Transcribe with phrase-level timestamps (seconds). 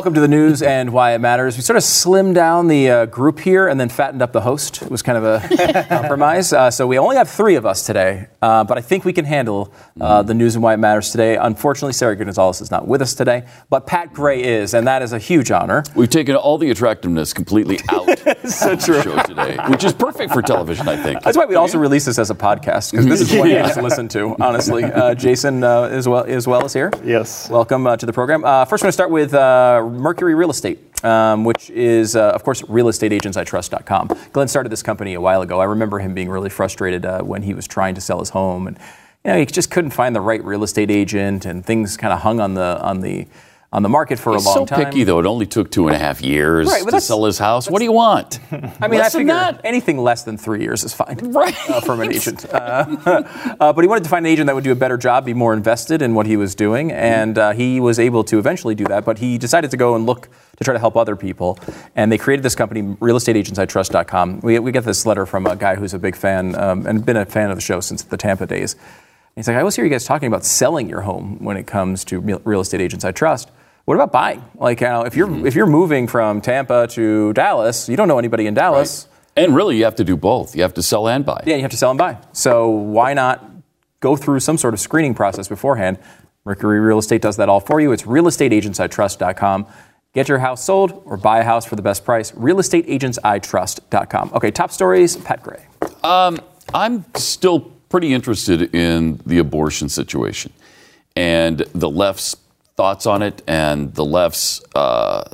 [0.00, 1.58] welcome to the news and why it matters.
[1.58, 4.80] We sort of slimmed down the uh, group here and then fattened up the host.
[4.80, 6.54] It was kind of a compromise.
[6.54, 9.26] Uh, so we only have three of us today, uh, but I think we can
[9.26, 11.36] handle uh, the news and why it matters today.
[11.36, 15.12] Unfortunately, Sara Gonzales is not with us today, but Pat Gray is, and that is
[15.12, 15.84] a huge honor.
[15.94, 18.06] We've taken all the attractiveness completely out
[18.48, 21.20] so of the show today, which is perfect for television, I think.
[21.20, 23.74] That's why we also release this as a podcast because this is what you need
[23.74, 24.34] to listen to.
[24.40, 26.90] Honestly, uh, Jason uh, as well as well is here.
[27.04, 27.50] Yes.
[27.50, 28.46] Welcome uh, to the program.
[28.46, 32.30] Uh, first, we're going to start with uh, Mercury Real Estate, um, which is, uh,
[32.30, 34.10] of course, realestateagentsitrust.com.
[34.32, 35.60] Glenn started this company a while ago.
[35.60, 38.66] I remember him being really frustrated uh, when he was trying to sell his home,
[38.66, 38.78] and
[39.24, 42.20] you know he just couldn't find the right real estate agent, and things kind of
[42.20, 43.26] hung on the on the
[43.72, 44.80] on the market for He's a long so time.
[44.80, 45.20] So picky, though.
[45.20, 47.70] It only took two and a half years Right, to sell his house.
[47.70, 48.40] What do you want?
[48.50, 51.18] I mean, Less I figure anything less than three years is fine.
[51.22, 51.54] Right.
[51.70, 52.44] uh, from an agent.
[52.52, 52.56] Uh,
[53.60, 55.34] uh, but he wanted to find an agent that would do a better job, be
[55.34, 58.84] more invested in what he was doing, and uh, he was able to eventually do
[58.84, 59.04] that.
[59.04, 61.56] But he decided to go and look to try to help other people,
[61.94, 64.40] and they created this company, realestateagentsitrust.com.
[64.40, 67.16] We, we get this letter from a guy who's a big fan um, and been
[67.16, 68.74] a fan of the show since the Tampa days.
[69.36, 72.04] He's like, I always hear you guys talking about selling your home when it comes
[72.06, 73.50] to real estate agents I trust.
[73.84, 74.44] What about buying?
[74.56, 78.18] Like, you know, if you're if you're moving from Tampa to Dallas, you don't know
[78.18, 79.08] anybody in Dallas.
[79.36, 80.54] And really, you have to do both.
[80.54, 81.42] You have to sell and buy.
[81.46, 82.18] Yeah, you have to sell and buy.
[82.32, 83.44] So why not
[84.00, 85.98] go through some sort of screening process beforehand?
[86.44, 87.92] Mercury Real Estate does that all for you.
[87.92, 89.66] It's realestateagentsitrust.com.
[90.12, 92.32] Get your house sold or buy a house for the best price.
[92.32, 94.32] Realestateagentsitrust.com.
[94.34, 95.16] Okay, top stories.
[95.16, 95.64] Pat Gray.
[96.02, 96.40] Um,
[96.74, 100.52] I'm still pretty interested in the abortion situation
[101.16, 102.36] and the left's
[102.76, 105.24] thoughts on it and the left's uh,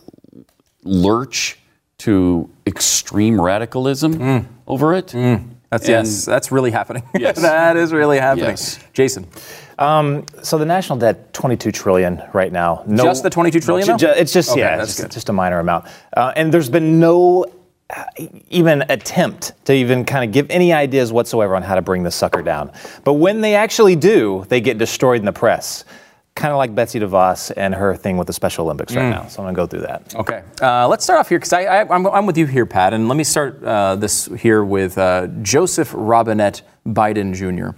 [0.83, 1.59] lurch
[1.99, 5.09] to extreme radicalism over it.
[5.09, 7.03] That's And- yes, that's really happening.
[7.19, 7.41] Yes.
[7.43, 8.51] that is really happening.
[8.51, 8.79] Yes.
[8.93, 9.27] Jason.
[9.79, 12.83] So the national debt, 22 trillion right now.
[12.87, 14.15] No, Just the 22 trillion, Ju- though?
[14.15, 15.13] ju- it's just Okay, yeah, that's it's just, good.
[15.13, 15.85] just a minor amount,
[16.17, 17.45] uh, and there's been no
[18.49, 22.15] even attempt to even kind of give any ideas whatsoever on how to bring this
[22.17, 22.73] sucker down.
[23.05, 25.85] But when they actually do, they get destroyed in the press.
[26.35, 28.97] Kind of like Betsy DeVos and her thing with the Special Olympics Mm.
[28.97, 29.27] right now.
[29.27, 30.15] So I'm going to go through that.
[30.17, 32.93] Okay, uh, let's start off here because I, I, I'm, I'm with you here, Pat,
[32.93, 37.75] and let me start uh, this here with uh, Joseph Robinette Biden Jr.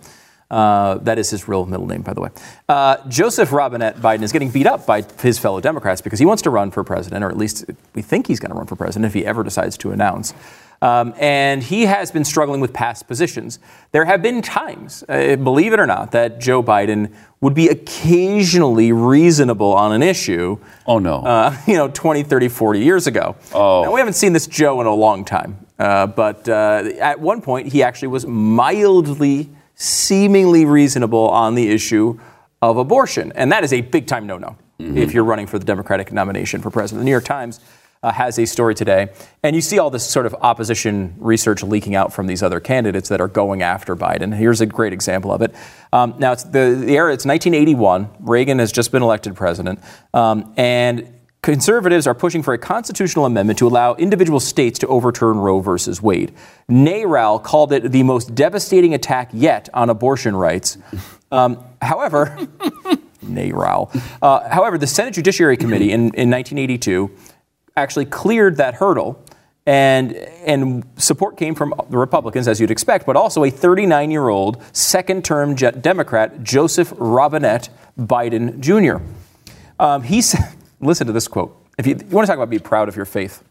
[0.51, 2.31] Uh, that is his real middle name, by the way.
[2.69, 6.43] Uh, Joseph Robinette Biden is getting beat up by his fellow Democrats because he wants
[6.43, 9.05] to run for president, or at least we think he's going to run for president
[9.07, 10.33] if he ever decides to announce.
[10.81, 13.59] Um, and he has been struggling with past positions.
[13.91, 18.93] There have been times, uh, believe it or not, that Joe Biden would be occasionally
[18.93, 21.17] reasonable on an issue Oh, no.
[21.25, 23.37] uh, you know, 20, 30, 40 years ago.
[23.53, 23.83] Oh.
[23.83, 25.59] Now, we haven't seen this Joe in a long time.
[25.79, 32.19] Uh, but uh, at one point, he actually was mildly, seemingly reasonable on the issue
[32.61, 33.33] of abortion.
[33.35, 36.61] And that is a big time no no if you're running for the Democratic nomination
[36.61, 37.01] for president.
[37.01, 37.61] The New York Times
[38.03, 39.09] uh, has a story today.
[39.43, 43.09] And you see all this sort of opposition research leaking out from these other candidates
[43.09, 44.37] that are going after Biden.
[44.37, 45.55] Here's a great example of it.
[45.93, 48.09] Um, now, it's the, the era, it's 1981.
[48.21, 49.81] Reagan has just been elected president.
[50.15, 51.13] Um, and
[51.49, 56.03] Conservatives are pushing for a constitutional amendment to allow individual states to overturn Roe versus
[56.03, 56.35] Wade.
[56.69, 60.77] NARAL called it the most devastating attack yet on abortion rights.
[61.33, 62.37] Um, however,
[63.25, 63.99] NARAL.
[64.21, 67.11] Uh, however, the Senate Judiciary Committee in, in 1982
[67.79, 69.25] actually cleared that hurdle.
[69.65, 74.29] And, and support came from the Republicans, as you'd expect, but also a 39 year
[74.29, 79.03] old second term Democrat, Joseph Robinette Biden Jr.
[79.79, 81.57] Um, he said, listen to this quote.
[81.79, 83.43] If you, you want to talk about being proud of your faith,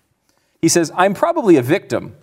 [0.61, 2.15] he says, I'm probably a victim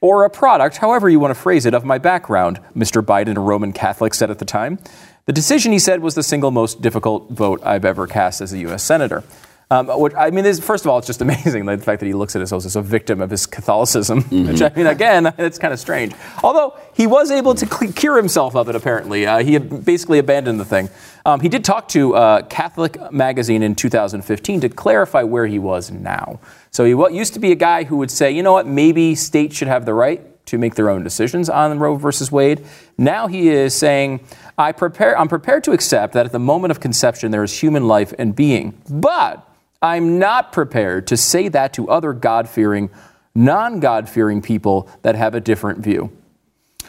[0.00, 3.02] or a product, however you want to phrase it, of my background, Mr.
[3.02, 4.78] Biden, a Roman Catholic, said at the time.
[5.24, 8.58] The decision, he said, was the single most difficult vote I've ever cast as a
[8.58, 8.82] U.S.
[8.82, 9.24] Senator.
[9.68, 12.12] Um, which, I mean, this, first of all, it's just amazing the fact that he
[12.12, 15.74] looks at himself as a victim of his Catholicism, which, I mean, again, it's kind
[15.74, 16.14] of strange.
[16.42, 19.26] Although he was able to cure himself of it, apparently.
[19.26, 20.88] Uh, he basically abandoned the thing.
[21.24, 25.90] Um, he did talk to uh, Catholic Magazine in 2015 to clarify where he was
[25.90, 26.38] now.
[26.70, 29.56] So he used to be a guy who would say, you know what, maybe states
[29.56, 32.64] should have the right to make their own decisions on Roe versus Wade.
[32.96, 34.20] Now he is saying,
[34.56, 37.88] I prepare, I'm prepared to accept that at the moment of conception there is human
[37.88, 39.45] life and being, but
[39.82, 42.90] I'm not prepared to say that to other God fearing,
[43.34, 46.10] non God fearing people that have a different view.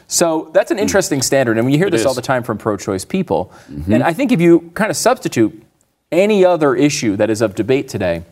[0.08, 1.58] So that's an interesting standard.
[1.58, 2.04] And we hear this is.
[2.04, 2.08] Mm-hmm.
[2.08, 3.52] all the time from pro choice people.
[3.88, 5.64] And I think if you kind of substitute
[6.12, 8.24] any other issue that is of debate today,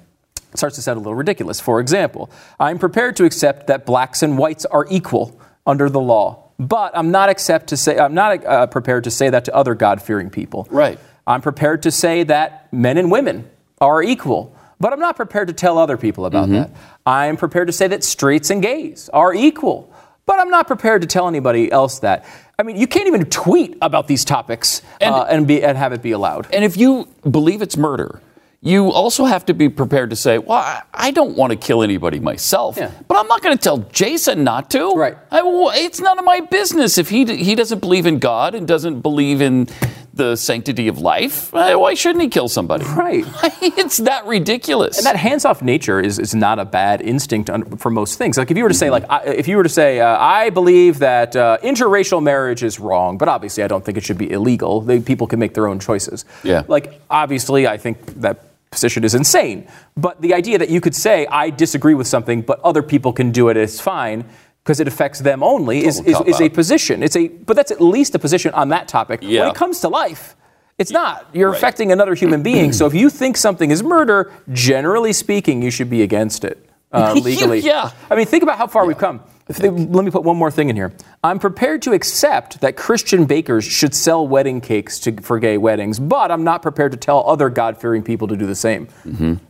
[0.54, 1.60] it starts to sound a little ridiculous.
[1.60, 2.30] For example,
[2.60, 5.38] I'm prepared to accept that blacks and whites are equal
[5.68, 9.30] under the law, but I'm not accept to say I'm not uh, prepared to say
[9.30, 10.66] that to other God-fearing people.
[10.72, 10.98] Right.
[11.28, 13.50] I'm prepared to say that men and women
[13.82, 16.54] are equal, but I'm not prepared to tell other people about Mm-hmm.
[16.56, 16.72] that.
[17.06, 19.92] I'm prepared to say that straights and gays are equal,
[20.26, 22.26] but I'm not prepared to tell anybody else that.
[22.58, 25.94] I mean, you can't even tweet about these topics And- uh, and, be, and have
[25.94, 26.48] it be allowed.
[26.54, 28.22] And if you believe it's murder,
[28.62, 32.20] you also have to be prepared to say, well, I- don't want to kill anybody
[32.20, 32.90] myself, Yeah.
[33.08, 34.92] but I'm not going to tell Jason not to.
[34.94, 35.16] Right.
[35.32, 35.42] I,
[35.76, 39.42] it's none of my business if he, he doesn't believe in God and doesn't believe
[39.42, 39.68] in
[40.16, 41.54] the sanctity of life.
[41.54, 42.86] uh, Why shouldn't he kill somebody?
[42.86, 43.26] Right.
[43.62, 44.98] it's that ridiculous.
[44.98, 48.38] And that hands-off nature is, is not a bad instinct for most things.
[48.38, 50.50] Like if you were to say, like, I, if you were to say, uh, I
[50.52, 54.32] believe that uh, interracial marriage is wrong, but obviously I don't think it should be
[54.32, 54.82] illegal.
[54.82, 56.24] They, people can make their own choices.
[56.44, 56.64] Yeah.
[56.68, 58.40] Like obviously I think that
[58.72, 59.68] position is insane.
[59.98, 63.32] But the idea that you could say I disagree with something, but other people can
[63.32, 64.26] do it, it's fine.
[64.66, 67.04] Because it affects them only is, is, is a position.
[67.04, 69.22] It's a, but that's at least a position on that topic.
[69.22, 70.36] When it comes to life,
[70.80, 71.30] it's not.
[71.34, 71.58] You're Right.
[71.58, 72.74] affecting another human being.
[72.74, 77.14] So if you think something is murder, generally speaking, you should be against it uh,
[77.24, 77.60] legally.
[77.60, 77.92] Yeah.
[78.10, 79.22] I mean, think about how far we've come.
[79.46, 80.92] They- let me put one more thing in here.
[81.24, 86.00] I'm prepared to accept that Christian bakers should sell wedding cakes to, for gay weddings,
[86.00, 88.88] but I'm not prepared to tell other God-fearing people to do the same.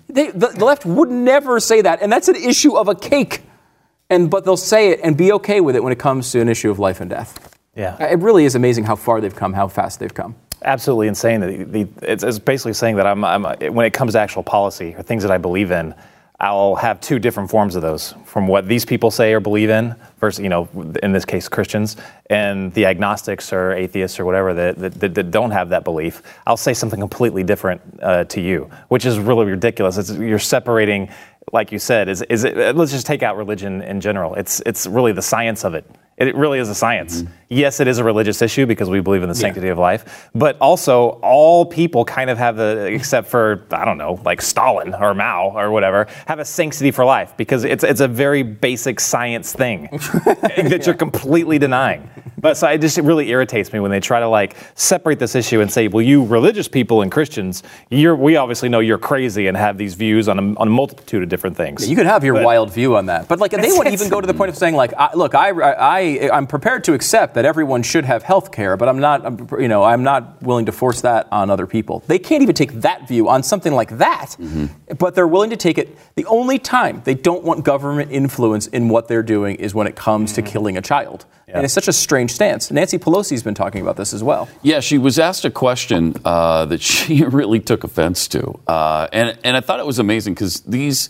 [0.10, 3.44] They, the, the left would never say that, and that's an issue of a cake.
[4.10, 6.50] And but they'll say it and be okay with it when it comes to an
[6.50, 7.57] issue of life and death.
[7.75, 8.02] Yeah.
[8.02, 10.36] It really is amazing how far they've come, how fast they've come.
[10.66, 11.40] absolutely insane.
[11.40, 13.44] The, the, it's, it's basically saying that I'm, I'm,
[13.74, 15.94] when it comes to actual policy or things that I believe in,
[16.38, 19.96] I'll have two different forms of those from what these people say or believe in
[20.19, 20.68] versus, you know,
[21.01, 21.96] in this case, Christians
[22.30, 26.22] and the agnostics or atheists or whatever that, that, that, that don't have that belief.
[26.46, 29.98] I'll say something completely different uh, to you, which is really ridiculous.
[29.98, 31.08] It's, you're separating,
[31.54, 34.36] like you said, is, is it, let's just take out religion in general.
[34.36, 35.90] It's, it's really the science of it.
[36.18, 37.22] It really is a science.
[37.22, 37.34] Mm-hmm.
[37.48, 40.58] Yes, it is a religious issue because we believe in the sanctity of life, but
[40.60, 45.14] also all people kind of have a, except for I don't know, like Stalin or
[45.14, 49.54] Mao or whatever, have a sanctity for life because it's it's a very basic science
[49.54, 52.10] thing that you're completely denying.
[52.38, 55.36] But so it just it really irritates me when they try to like separate this
[55.36, 57.62] issue and say, well, you religious people and Christians,
[57.92, 61.22] you're we obviously know you're crazy and have these views on a, on a multitude
[61.22, 61.88] of different things.
[61.88, 64.20] You could have your But- wild view on that, but like they wouldn't even go
[64.20, 67.46] to the point of saying like, I, "Look, I, I, I'm prepared to accept that
[67.46, 70.72] everyone should have health care, but I'm not, I'm, you know, I'm not willing to
[70.72, 74.36] force that on other people." They can't even take that view on something like that,
[74.98, 75.98] but they're willing to take it.
[76.16, 79.96] The only time they don't want government influence in what they're doing is when it
[79.96, 82.72] comes to killing a child, and it's such a strange stance.
[82.72, 84.50] Nancy Pelosi's been talking about this as well.
[84.62, 89.38] Yeah, she was asked a question uh, that she really took offense to, uh, and
[89.44, 91.10] and I thought it was amazing because these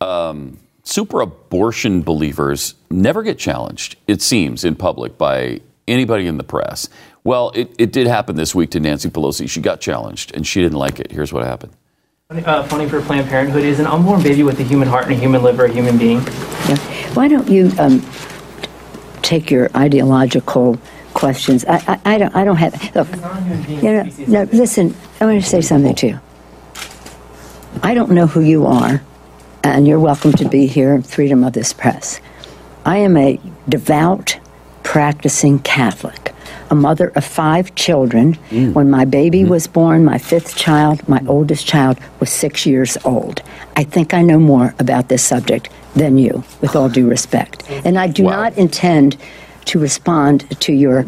[0.00, 3.96] um, super abortion believers never get challenged.
[4.06, 6.88] It seems in public by anybody in the press.
[7.24, 9.48] Well, it, it did happen this week to Nancy Pelosi.
[9.48, 11.10] She got challenged and she didn't like it.
[11.10, 11.72] Here's what happened.
[12.30, 15.16] Uh, funding for Planned Parenthood is an unborn baby with a human heart and a
[15.16, 16.18] human liver, a human being.
[16.18, 16.76] Yeah.
[17.14, 18.04] Why don't you um,
[19.22, 20.78] take your ideological
[21.12, 21.64] questions?
[21.66, 22.34] I, I, I don't.
[22.34, 22.94] I don't have.
[22.94, 23.08] Look,
[23.68, 24.42] you know, no.
[24.52, 26.20] Listen, I want to say something to you.
[27.82, 29.02] I don't know who you are,
[29.64, 30.94] and you're welcome to be here.
[30.94, 32.20] In Freedom of this press.
[32.84, 34.38] I am a devout,
[34.82, 36.34] practicing Catholic,
[36.70, 38.34] a mother of five children.
[38.50, 38.74] Mm.
[38.74, 39.50] When my baby mm-hmm.
[39.50, 43.42] was born, my fifth child, my oldest child, was six years old.
[43.74, 47.68] I think I know more about this subject than you, with all due respect.
[47.70, 48.42] And I do Wow.
[48.42, 49.16] not intend
[49.64, 51.06] to respond to your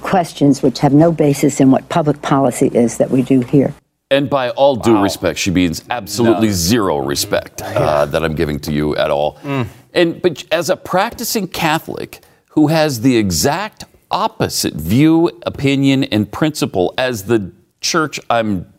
[0.00, 3.74] questions, which have no basis in what public policy is that we do here.
[4.14, 8.72] And by all due respect, she means absolutely zero respect uh, that I'm giving to
[8.72, 9.38] you at all.
[9.92, 16.94] And but as a practicing Catholic who has the exact opposite view, opinion, and principle
[16.96, 18.72] as the church I'm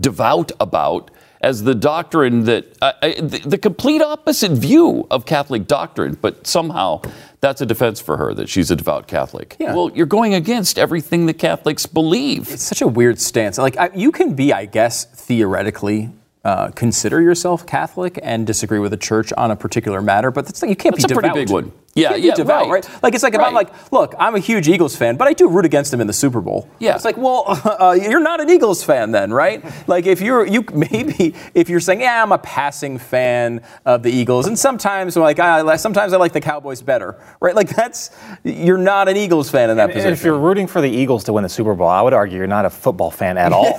[0.00, 6.18] devout about, as the doctrine that uh, the, the complete opposite view of Catholic doctrine,
[6.20, 7.02] but somehow
[7.44, 9.56] that's a defense for her that she's a devout Catholic.
[9.58, 9.74] Yeah.
[9.74, 12.50] Well, you're going against everything the Catholics believe.
[12.50, 13.58] It's such a weird stance.
[13.58, 16.10] Like I, you can be, I guess, theoretically.
[16.44, 20.60] Uh, consider yourself Catholic and disagree with the church on a particular matter, but that's,
[20.62, 21.32] you can't That's be a devout.
[21.32, 21.72] pretty big one.
[21.96, 22.84] You Yeah, can't be yeah, devout, right.
[22.86, 23.02] right?
[23.02, 25.48] Like it's like if I'm like, look, I'm a huge Eagles fan, but I do
[25.48, 26.68] root against them in the Super Bowl.
[26.80, 26.96] Yeah.
[26.96, 29.64] it's like, well, uh, you're not an Eagles fan then, right?
[29.88, 34.10] like if you're you maybe if you're saying, yeah, I'm a passing fan of the
[34.10, 37.54] Eagles, and sometimes like I sometimes I like the Cowboys better, right?
[37.54, 38.10] Like that's
[38.42, 40.12] you're not an Eagles fan in that And position.
[40.12, 42.46] if you're rooting for the Eagles to win the Super Bowl, I would argue you're
[42.48, 43.76] not a football fan at all.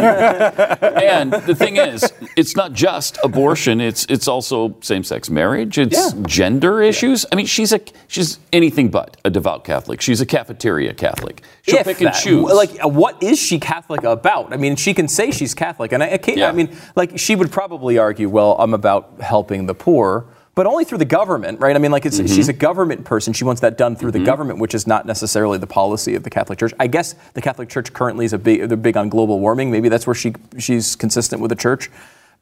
[0.00, 1.89] and the thing is,
[2.36, 3.80] it's not just abortion.
[3.80, 5.78] It's it's also same-sex marriage.
[5.78, 6.22] It's Yeah.
[6.26, 7.26] gender issues.
[7.30, 10.00] I mean, she's a she's anything but a devout Catholic.
[10.00, 11.42] She's a cafeteria Catholic.
[11.62, 12.50] She'll If pick and that- choose.
[12.52, 14.52] Like, uh, what is she Catholic about?
[14.52, 16.48] I mean, she can say she's Catholic, and I, I, can't, Yeah.
[16.48, 20.84] I mean, like, she would probably argue, well, I'm about helping the poor, but only
[20.84, 21.74] through the government, right?
[21.76, 22.34] I mean, like, it's, Mm-hmm.
[22.34, 23.32] she's a government person.
[23.32, 26.30] She wants that done through the government, which is not necessarily the policy of the
[26.30, 26.72] Catholic Church.
[26.80, 29.70] I guess the Catholic Church currently is a big, they're big on global warming.
[29.70, 31.90] Maybe that's where she she's consistent with the church.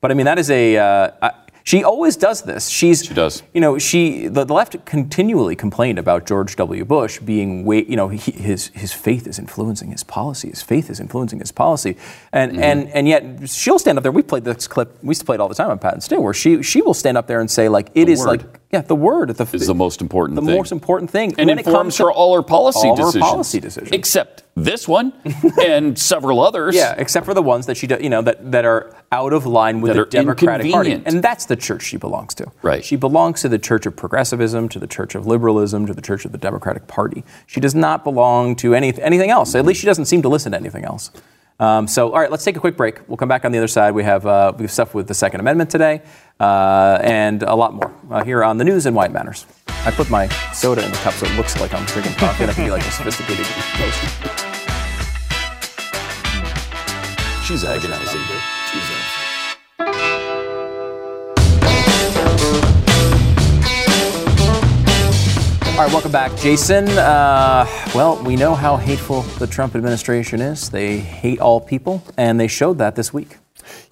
[0.01, 0.77] But I mean, that is a.
[0.79, 1.31] Uh, I,
[1.69, 2.69] she always does this.
[2.69, 3.43] She's She does.
[3.55, 6.85] you know, she the, the left continually complained about George W.
[6.85, 10.49] Bush being way, you know, he, his his faith is influencing his policy.
[10.49, 11.97] His faith is influencing his policy,
[12.33, 12.63] and Mm-hmm.
[12.71, 14.13] and and yet she'll stand up there.
[14.13, 14.89] We played this clip.
[15.03, 16.81] We used to play it all the time on Pat and Stu, where she she
[16.81, 18.27] will stand up there and say like it The is word.
[18.29, 20.51] like yeah, the word at the, is the most important the thing.
[20.51, 22.97] The most important thing, and when it informs comes to her all her policy all
[22.97, 23.25] decisions.
[23.25, 23.93] policy decisions.
[23.93, 25.15] Except this one
[25.63, 26.75] and several others.
[26.75, 29.47] Yeah, except for the ones that she, do, you know, that, that are out of
[29.47, 32.53] line with That the Democratic Party, and that's the church she belongs to.
[32.61, 32.85] Right.
[32.85, 36.27] She belongs to the Church of Progressivism, to the Church of Liberalism, to the Church
[36.27, 37.25] of the Democratic Party.
[37.47, 39.55] She does not belong to any, anything else.
[39.55, 41.11] At least she doesn't seem to listen to anything else.
[41.61, 43.01] Um, so, all right, let's take a quick break.
[43.09, 43.93] We'll come back on the other side.
[43.93, 46.03] We have uh, we have stuff with the Second Amendment today,
[46.41, 49.47] uh, and a lot more uh, here on the news and why it matters.
[49.85, 52.51] I put my soda in the cup so it looks like I'm drinking coffee, and
[52.51, 54.01] I can be like a sophisticated host.
[57.47, 58.21] She's agonizing.
[58.71, 59.19] Jesus.
[65.79, 66.89] All right, welcome back, Jason.
[66.89, 67.65] Uh,
[67.95, 70.71] well, we know how hateful the Trump administration is.
[70.71, 73.39] They hate all people, and they showed that this week.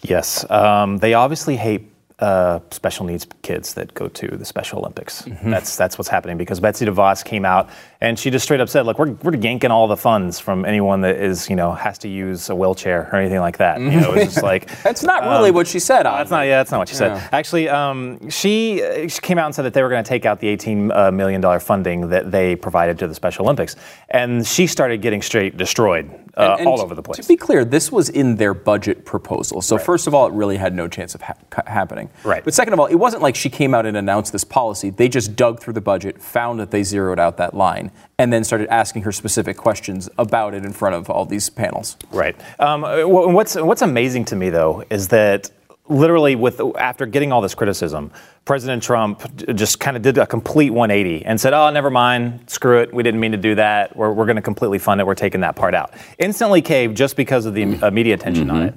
[0.03, 5.23] Yes, um, they obviously hate uh, special needs kids that go to the Special Olympics.
[5.23, 5.50] Mm-hmm.
[5.50, 7.68] That's that's what's happening because Betsy DeVos came out
[8.00, 11.02] and she just straight up said, "Look, we're, we're yanking all the funds from anyone
[11.02, 14.14] that is you know has to use a wheelchair or anything like that." You know,
[14.14, 16.04] it's just like That's not really what she said.
[16.04, 16.42] that's not.
[16.46, 17.12] Yeah, that's not what she said.
[17.32, 20.25] Actually, um, she uh, she came out and said that they were going to take
[20.25, 23.76] out the 18 uh, million dollar funding that they provided to the Special Olympics,
[24.08, 27.18] and she started getting straight destroyed uh, And- and all over the place.
[27.20, 29.61] To be clear, this was in their budget proposal.
[29.61, 31.62] So first of all, it really had no chance of ha- ca-
[32.06, 32.30] happening.
[32.30, 32.44] Right.
[32.44, 34.90] But second of all, it wasn't like she came out and announced this policy.
[34.90, 38.44] They just dug through the budget, found that they zeroed out that line, and then
[38.44, 41.96] started asking her specific questions about it in front of all these panels.
[42.10, 42.36] Right.
[42.58, 45.50] Um, what's What's amazing to me though is that
[45.88, 48.10] literally, with after getting all this criticism,
[48.44, 49.22] President Trump
[49.54, 52.92] just kind of did a complete 180 and said, "Oh, never mind, screw it.
[52.92, 53.96] We didn't mean to do that.
[53.96, 55.06] We're, we're going to completely fund it.
[55.06, 58.62] We're taking that part out." Instantly caved just because of the uh, media attention on
[58.62, 58.75] it.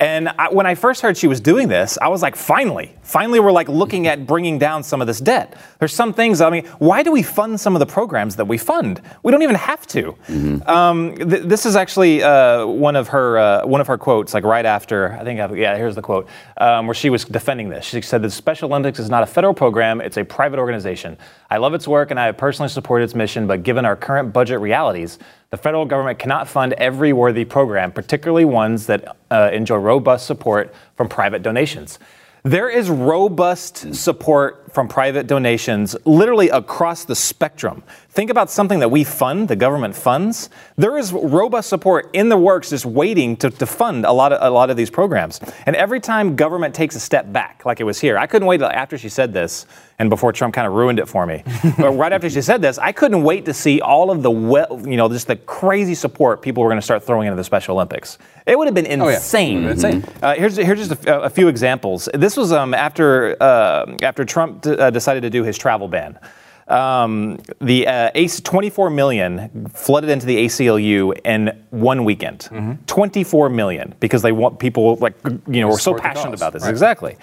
[0.00, 3.40] And I, when I first heard she was doing this, I was like, finally, finally,
[3.40, 5.56] we're like looking at bringing down some of this debt.
[5.80, 8.58] There's some things, I mean, why do we fund some of the programs that we
[8.58, 9.02] fund?
[9.24, 10.14] We don't even have to.
[10.68, 14.44] Um, th- this is actually uh, one of her uh, one of her quotes, like
[14.44, 16.28] right after, I think, I, yeah, here's the quote,
[16.58, 17.84] um, where she was defending this.
[17.84, 21.16] She said, The Special Olympics is not a federal program, it's a private organization.
[21.50, 24.32] I love its work and I have personally supported its mission, but given our current
[24.32, 25.18] budget realities,
[25.50, 30.74] the federal government cannot fund every worthy program, particularly ones that uh, enjoy robust support
[30.96, 31.98] from private donations.
[32.42, 37.82] There is robust support from private donations literally across the spectrum.
[38.10, 40.50] Think about something that we fund, the government funds.
[40.76, 44.38] There is robust support in the works just waiting to, to fund a lot, of,
[44.40, 45.40] a lot of these programs.
[45.66, 48.62] And every time government takes a step back, like it was here, I couldn't wait
[48.62, 49.66] after she said this
[49.98, 51.42] and before Trump kind of ruined it for me.
[51.78, 54.80] but right after she said this, I couldn't wait to see all of the, well,
[54.84, 57.74] you know, just the crazy support people were going to start throwing into the Special
[57.74, 58.18] Olympics.
[58.46, 59.14] It would have been yeah.
[59.14, 59.64] insane.
[59.64, 60.04] Insane.
[60.22, 62.08] Uh, here's here's just a, a few examples.
[62.14, 66.18] This was um, after uh, after Trump uh, decided to do his travel ban.
[66.68, 72.48] Um, the uh, AC 24 million flooded into the ACLU in one weekend.
[72.86, 76.62] 24 million because they want people like you know were so passionate about this.
[76.64, 76.70] Right.
[76.70, 77.16] Exactly.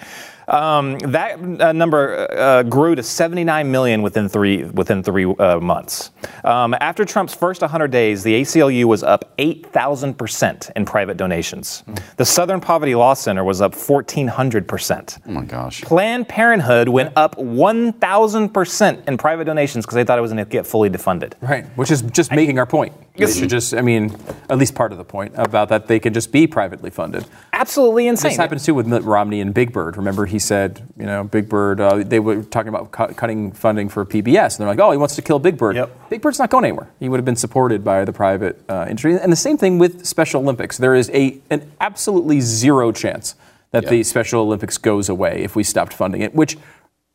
[0.48, 6.10] Um, that uh, number uh, grew to 79 million within three within three uh, months.
[6.44, 11.82] Um, after Trump's first 100 days, the ACLU was up 8,000 percent in private donations.
[12.16, 15.18] The Southern Poverty Law Center was up 1,400 percent.
[15.26, 15.82] Oh my gosh.
[15.82, 20.44] Planned Parenthood went up 1,000 percent in private donations because they thought it was going
[20.44, 21.32] to get fully defunded.
[21.40, 22.92] Right, which is just making our point.
[23.16, 24.14] They should just, I mean,
[24.50, 27.24] at least part of the point about that they can just be privately funded.
[27.52, 28.30] Absolutely insane.
[28.30, 29.96] This happens too with Mitt Romney and Big Bird.
[29.96, 31.80] Remember, he said, you know, Big Bird.
[31.80, 34.96] Uh, they were talking about cu- cutting funding for PBS, and they're like, "Oh, he
[34.98, 36.10] wants to kill Big Bird." Yep.
[36.10, 36.88] Big Bird's not going anywhere.
[37.00, 40.04] He would have been supported by the private uh, industry, and the same thing with
[40.06, 40.78] Special Olympics.
[40.78, 43.34] There is a an absolutely zero chance
[43.72, 43.90] that Yeah.
[43.90, 46.56] the Special Olympics goes away if we stopped funding it, which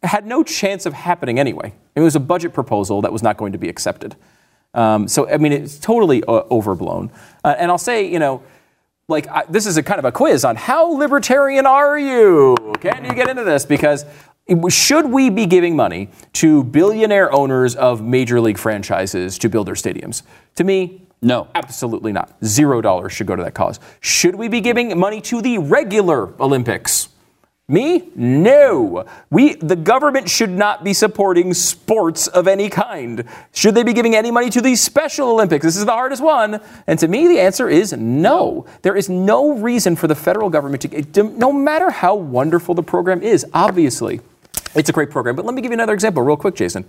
[0.04, 1.74] had no chance of happening anyway.
[1.96, 4.16] It was a budget proposal that was not going to be accepted.
[4.74, 7.12] Um, so, I mean, it's totally uh, overblown.
[7.44, 8.42] Uh, and I'll say, you know,
[9.12, 12.56] like I, this is a kind of a quiz on how libertarian are you?
[12.80, 13.66] Can you get into this?
[13.66, 14.06] Because
[14.70, 19.76] Should we be giving money to billionaire owners of major league franchises to build their
[19.76, 20.24] stadiums?
[20.56, 21.48] To me, No.
[21.54, 22.36] Absolutely not.
[22.44, 23.80] Zero dollars should go to that cause.
[24.00, 27.10] Should we be giving money to the regular Olympics?
[27.72, 28.10] Me?
[28.16, 29.06] No.
[29.30, 33.24] We the government should not be supporting sports of any kind.
[33.54, 35.64] Should they be giving any money to the Special Olympics?
[35.64, 36.60] This is the hardest one.
[36.86, 38.66] And to me the answer is no.
[38.82, 40.82] There is no reason for the federal government
[41.14, 44.20] to no matter how wonderful the program is, obviously.
[44.76, 46.84] It's a great program, but let me give you another example real quick, Jason.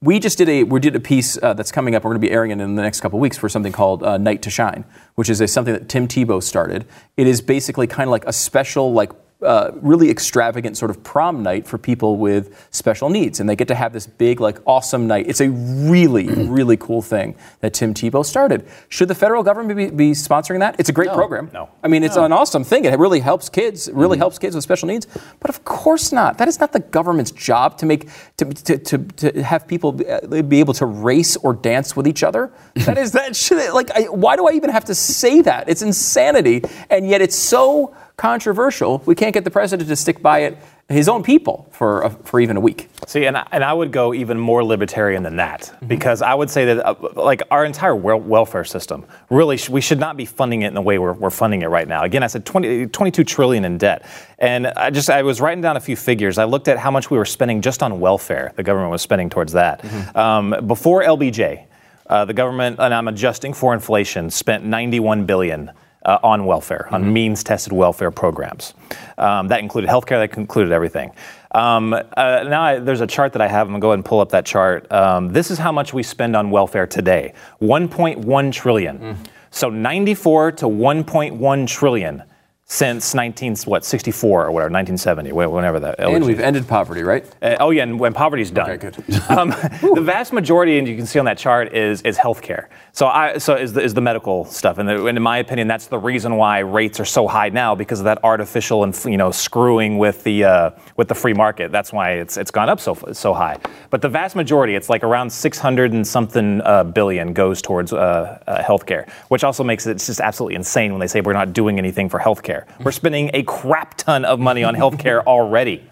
[0.00, 2.04] We just did a we did a piece uh, that's coming up.
[2.04, 4.16] We're going to be airing it in the next couple weeks for something called uh,
[4.16, 4.84] Night to Shine,
[5.16, 6.86] which is a, something that Tim Tebow started.
[7.16, 9.10] It is basically kind of like a special like
[9.42, 13.68] uh, really extravagant sort of prom night for people with special needs, and they get
[13.68, 15.26] to have this big, like, awesome night.
[15.28, 18.66] It's a really, really cool thing that Tim Tebow started.
[18.88, 20.76] Should the federal government be, be sponsoring that?
[20.78, 21.50] It's a great program.
[21.52, 21.70] No.
[21.82, 22.84] I mean, it's an awesome thing.
[22.84, 23.88] It really helps kids.
[23.88, 25.06] It really helps kids with special needs.
[25.40, 26.38] But of course not.
[26.38, 30.08] That is not the government's job to make to to, to, to have people be,
[30.08, 32.52] uh, be able to race or dance with each other.
[32.90, 33.90] That is that should like.
[33.92, 35.68] I, why do I even have to say that?
[35.68, 39.02] It's insanity, and yet it's so controversial.
[39.06, 40.58] We can't get the president to stick by it,
[40.90, 42.90] his own people, for a, for even a week.
[43.06, 46.50] See, and I, and I would go even more libertarian than that because I would
[46.50, 50.26] say that uh, like our entire wel- welfare system really sh- we should not be
[50.26, 52.02] funding it in the way we're, we're funding it right now.
[52.02, 54.04] Again, I said 20, 22 trillion in debt,
[54.38, 56.36] and I just I was writing down a few figures.
[56.36, 58.52] I looked at how much we were spending just on welfare.
[58.54, 59.82] The government was spending towards that
[60.14, 61.64] um, before LBJ.
[62.06, 65.70] Uh, the government, and I'm adjusting for inflation, spent 91 billion
[66.04, 68.74] uh, on welfare, on means-tested welfare programs.
[69.18, 70.26] Um, that included healthcare.
[70.26, 71.12] That included everything.
[71.52, 72.00] Um, uh,
[72.44, 73.66] now I, there's a chart that I have.
[73.66, 74.90] I'm gonna go ahead and pull up that chart.
[74.92, 79.18] Um, this is how much we spend on welfare today: 1.1 trillion.
[79.50, 82.22] So 94 to 1.1 trillion
[82.70, 87.26] since 19 what 64 or whatever 1970 wh- whenever that And we've ended poverty, right?
[87.42, 88.70] uh, oh yeah, and when poverty's done.
[88.70, 89.20] Okay, good.
[89.28, 89.48] um,
[89.94, 92.68] the vast majority, and you can see on that chart, is is healthcare.
[92.92, 95.66] So I so is the, is the medical stuff, and, the, and in my opinion,
[95.66, 99.16] that's the reason why rates are so high now because of that artificial and you
[99.16, 101.72] know screwing with the uh, with the free market.
[101.72, 103.58] That's why it's it's gone up so so high.
[103.90, 108.38] But the vast majority, it's like around 600 and something uh, billion goes towards uh,
[108.46, 111.52] uh, healthcare, which also makes it it's just absolutely insane when they say we're not
[111.52, 112.59] doing anything for healthcare.
[112.82, 115.84] We're spending a crap ton of money on healthcare already.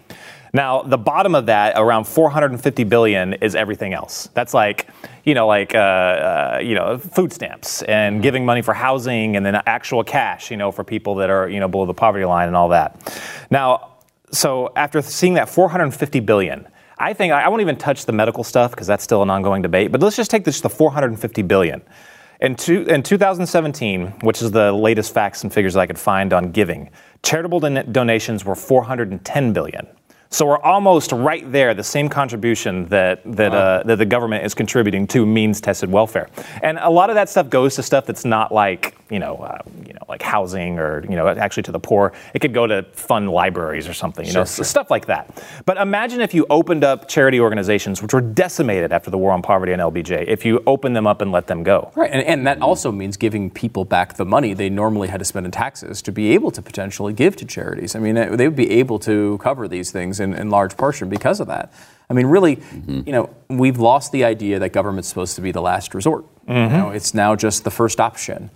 [0.53, 4.29] Now, the bottom of that, around 450 billion, is everything else.
[4.33, 4.87] That's like,
[5.23, 9.45] you know, like, uh, uh, you know, food stamps and giving money for housing, and
[9.45, 12.47] then actual cash, you know, for people that are, you know, below the poverty line
[12.47, 13.21] and all that.
[13.51, 13.97] Now,
[14.31, 18.71] so after seeing that 450 billion, I think I won't even touch the medical stuff
[18.71, 19.91] because that's still an ongoing debate.
[19.91, 21.81] But let's just take this the 450 billion.
[22.41, 26.51] In, two, in 2017, which is the latest facts and figures I could find on
[26.51, 26.89] giving,
[27.21, 29.87] charitable don- donations were 410 billion.
[30.31, 34.53] So we're almost right there, the same contribution that that, uh, that the government is
[34.53, 36.29] contributing to means-tested welfare,
[36.61, 39.57] and a lot of that stuff goes to stuff that's not like you know, uh,
[39.87, 42.13] you know, like housing or you know, actually to the poor.
[42.35, 45.43] It could go to fund libraries or something, you know, s- stuff like that.
[45.65, 49.41] But imagine if you opened up charity organizations which were decimated after the war on
[49.41, 50.27] poverty and LBJ.
[50.27, 53.17] If you open them up and let them go, Right, and, and that also means
[53.17, 56.51] giving people back the money they normally had to spend in taxes to be able
[56.51, 57.95] to potentially give to charities.
[57.95, 61.39] I mean, they would be able to cover these things in, in large portion because
[61.39, 61.71] of that.
[62.09, 65.61] I mean, really, you know, we've lost the idea that government's supposed to be the
[65.61, 66.25] last resort.
[66.47, 68.49] You know, it's now just the first option.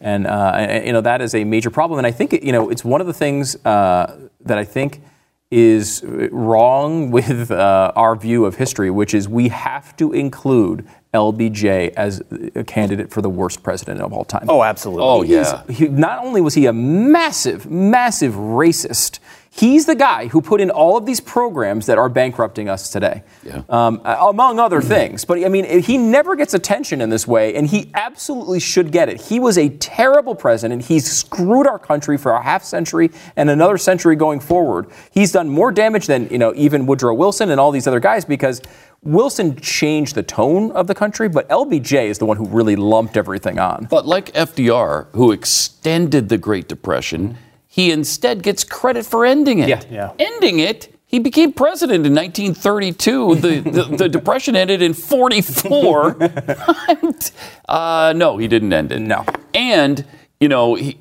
[0.00, 1.98] And, uh, and, you know, that is a major problem.
[1.98, 5.02] And I think, it, you know, it's one of the things uh, that I think
[5.50, 11.92] is wrong with uh, our view of history, which is we have to include LBJ
[11.94, 12.22] as
[12.54, 14.46] a candidate for the worst president of all time.
[14.48, 15.02] oh, absolutely.
[15.04, 15.62] Oh, He yeah.
[15.68, 19.18] he- not only was he a massive, massive racist,
[19.52, 23.22] he's the guy who put in all of these programs that are bankrupting us today,
[23.42, 23.62] Yeah.
[23.68, 25.24] um, among other things.
[25.24, 29.08] But I mean, he never gets attention in this way, and he absolutely should get
[29.08, 29.20] it.
[29.20, 30.84] He was a terrible president.
[30.84, 34.86] He's screwed our country for a half century and another century going forward.
[35.10, 38.24] He's done more damage than you know even Woodrow Wilson and all these other guys
[38.24, 38.62] because.
[39.02, 43.16] Wilson changed the tone of the country, but LBJ is the one who really lumped
[43.16, 43.86] everything on.
[43.90, 47.38] But like FDR, who extended the Great Depression,
[47.80, 49.68] he instead gets credit for ending it.
[49.68, 49.82] Yeah.
[49.90, 50.12] Yeah.
[50.18, 50.94] Ending it.
[51.06, 53.34] He became president in 1932.
[53.36, 56.16] The, the, the Depression ended in 44.
[57.68, 59.00] uh, no, he didn't end it.
[59.00, 59.24] No.
[59.54, 60.04] And,
[60.38, 60.98] you know, he,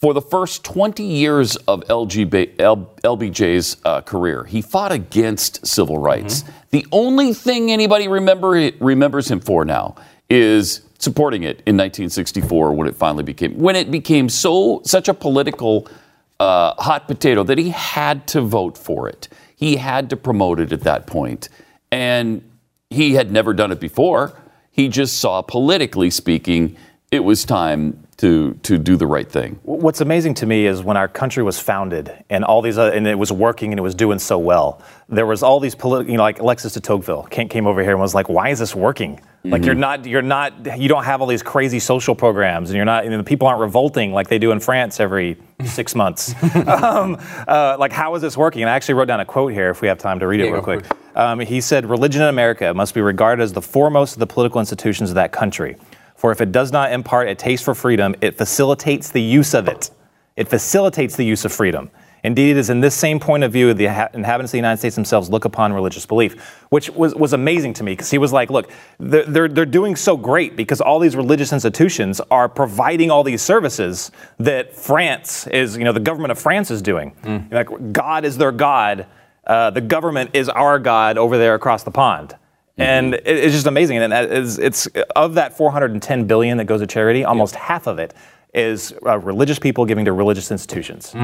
[0.00, 5.98] for the first 20 years of LGB, L, LBJ's uh, career, he fought against civil
[5.98, 6.42] rights.
[6.70, 9.94] The only thing anybody remember remembers him for now
[10.30, 15.14] is supporting it in 1964 when it finally became when it became so such a
[15.14, 15.86] political
[16.40, 19.28] uh, hot potato that he had to vote for it.
[19.56, 21.48] He had to promote it at that point.
[21.90, 22.42] And
[22.90, 24.38] he had never done it before.
[24.70, 26.76] He just saw, politically speaking,
[27.10, 29.58] it was time to, to do the right thing.
[29.62, 33.06] What's amazing to me is when our country was founded and all these, uh, and
[33.06, 36.16] it was working and it was doing so well, there was all these political, you
[36.16, 38.74] know, like Alexis de Tocqueville came, came over here and was like, why is this
[38.74, 39.20] working?
[39.46, 42.86] Like you're not, you're not, you don't have all these crazy social programs and you're
[42.86, 46.32] not, know, the people aren't revolting like they do in France every six months.
[46.66, 48.62] um, uh, like how is this working?
[48.62, 50.46] And I actually wrote down a quote here if we have time to read it
[50.46, 50.86] Yeah, real quick.
[51.14, 54.60] Um, he said, religion in America must be regarded as the foremost of the political
[54.60, 55.76] institutions of that country.
[56.24, 59.68] For if it does not impart a taste for freedom, it facilitates the use of
[59.68, 59.90] it.
[60.36, 61.90] It facilitates the use of freedom.
[62.22, 64.94] Indeed, it is in this same point of view the inhabitants of the United States
[64.94, 68.48] themselves look upon religious belief, which was, was amazing to me because he was like,
[68.48, 73.22] look, they're, they're, they're doing so great because all these religious institutions are providing all
[73.22, 77.14] these services that France is, you know, the government of France is doing.
[77.50, 79.06] Like, God is their God,
[79.46, 82.34] uh, the government is our God over there across the pond.
[82.78, 83.98] And it- it's just amazing.
[83.98, 87.98] And that is, it's of that 410 billion that goes to charity, almost half of
[87.98, 88.14] it
[88.52, 91.14] is uh, religious people giving to religious institutions.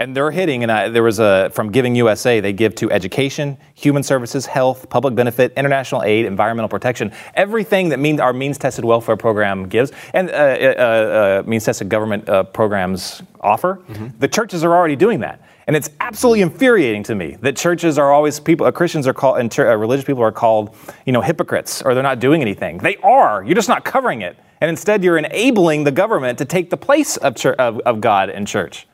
[0.00, 3.56] And they're hitting, and I, there was a, from Giving USA, they give to education,
[3.74, 9.16] human services, health, public benefit, international aid, environmental protection, everything that our means tested welfare
[9.16, 13.80] program gives, and uh, uh, uh, means tested government uh, programs offer.
[14.20, 15.40] The churches are already doing that.
[15.68, 19.38] And it's absolutely infuriating to me that churches are always people, uh, Christians are called,
[19.38, 22.78] and uh, religious people are called, you know, hypocrites, or they're not doing anything.
[22.78, 23.44] They are.
[23.44, 27.18] You're just not covering it, and instead you're enabling the government to take the place
[27.18, 28.86] of, chur- of, of God and church.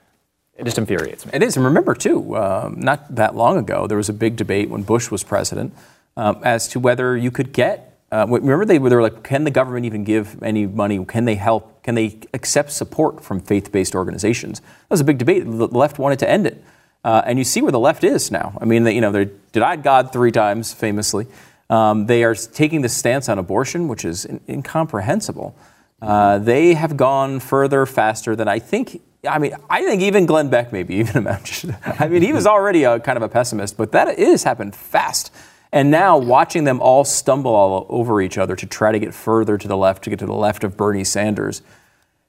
[0.57, 1.31] It just infuriates me.
[1.33, 1.57] It is.
[1.57, 5.13] And remember, too, um, not that long ago, there was a big debate when Bush
[5.13, 5.73] was president
[6.17, 7.94] um, as to whether you could get.
[8.15, 11.05] Uh, remember, they, they were like, can the government even give any money?
[11.05, 11.83] Can they help?
[11.83, 14.61] Can they accept support from faith based organizations?
[14.61, 15.45] That was a big debate.
[15.45, 16.63] The left wanted to end it.
[17.03, 18.57] Uh, and you see where the left is now.
[18.61, 21.27] I mean, they, you know, they denied God three times, famously.
[21.69, 25.57] Um, they are taking this stance on abortion, which is in- incomprehensible.
[26.01, 29.03] Uh, they have gone further, faster than I think.
[29.29, 31.77] I mean, I think even Glenn Beck maybe even imagined.
[31.85, 35.33] I mean, he was already a kind of a pessimist, but that is happened fast.
[35.75, 39.59] And now watching them all stumble all over each other to try to get further
[39.59, 41.63] to the left, to get to the left of Bernie Sanders,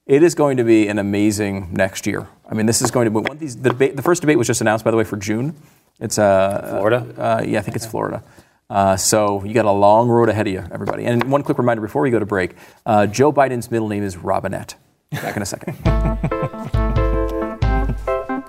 [0.07, 2.27] it is going to be an amazing next year.
[2.49, 3.55] I mean, this is going to be one of these.
[3.55, 5.55] The, debate, the first debate was just announced, by the way, for June.
[5.99, 7.05] It's uh, Florida?
[7.15, 8.23] Uh, yeah, I think it's Florida.
[8.67, 11.05] Uh, so you got a long road ahead of you, everybody.
[11.05, 12.55] And one quick reminder before we go to break:
[12.87, 14.73] uh, Joe Biden's middle name is Robinette.
[15.11, 15.75] Back in a second.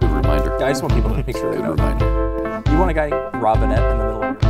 [0.01, 0.57] Good reminder.
[0.65, 1.73] I just want people to make sure they know.
[1.73, 2.63] reminder.
[2.71, 4.46] You want a guy Robinette in the middle of it?